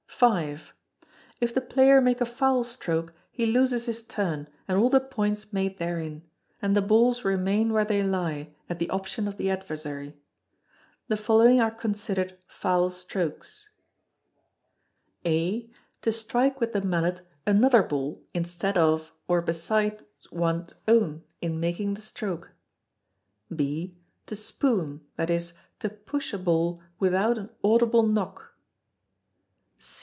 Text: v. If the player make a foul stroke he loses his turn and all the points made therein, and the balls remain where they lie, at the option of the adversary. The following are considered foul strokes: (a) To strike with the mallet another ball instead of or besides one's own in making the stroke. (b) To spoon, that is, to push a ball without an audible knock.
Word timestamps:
v. 0.23 0.55
If 1.39 1.51
the 1.55 1.61
player 1.61 1.99
make 1.99 2.21
a 2.21 2.27
foul 2.27 2.63
stroke 2.63 3.11
he 3.31 3.47
loses 3.47 3.87
his 3.87 4.03
turn 4.03 4.47
and 4.67 4.77
all 4.77 4.87
the 4.91 4.99
points 4.99 5.51
made 5.51 5.79
therein, 5.79 6.21
and 6.61 6.75
the 6.75 6.81
balls 6.83 7.25
remain 7.25 7.73
where 7.73 7.85
they 7.85 8.03
lie, 8.03 8.53
at 8.69 8.77
the 8.77 8.91
option 8.91 9.27
of 9.27 9.37
the 9.37 9.49
adversary. 9.49 10.15
The 11.07 11.17
following 11.17 11.59
are 11.59 11.71
considered 11.71 12.37
foul 12.45 12.91
strokes: 12.91 13.69
(a) 15.25 15.71
To 16.03 16.11
strike 16.11 16.59
with 16.59 16.73
the 16.73 16.81
mallet 16.81 17.23
another 17.47 17.81
ball 17.81 18.21
instead 18.31 18.77
of 18.77 19.11
or 19.27 19.41
besides 19.41 20.03
one's 20.29 20.75
own 20.87 21.23
in 21.41 21.59
making 21.59 21.95
the 21.95 22.01
stroke. 22.01 22.51
(b) 23.55 23.97
To 24.27 24.35
spoon, 24.35 25.01
that 25.15 25.31
is, 25.31 25.53
to 25.79 25.89
push 25.89 26.31
a 26.31 26.37
ball 26.37 26.79
without 26.99 27.39
an 27.39 27.49
audible 27.63 28.03
knock. 28.03 28.49